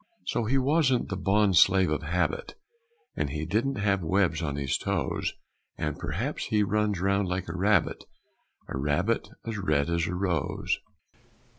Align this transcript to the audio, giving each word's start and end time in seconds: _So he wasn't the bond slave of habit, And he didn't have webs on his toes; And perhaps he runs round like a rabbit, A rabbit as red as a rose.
_So 0.25 0.45
he 0.45 0.57
wasn't 0.57 1.09
the 1.09 1.15
bond 1.15 1.57
slave 1.57 1.91
of 1.91 2.01
habit, 2.01 2.55
And 3.15 3.29
he 3.29 3.45
didn't 3.45 3.75
have 3.75 4.01
webs 4.01 4.41
on 4.41 4.55
his 4.55 4.75
toes; 4.79 5.33
And 5.77 5.99
perhaps 5.99 6.45
he 6.45 6.63
runs 6.63 6.99
round 6.99 7.27
like 7.27 7.47
a 7.47 7.55
rabbit, 7.55 8.05
A 8.67 8.79
rabbit 8.79 9.29
as 9.45 9.59
red 9.59 9.91
as 9.91 10.07
a 10.07 10.15
rose. 10.15 10.79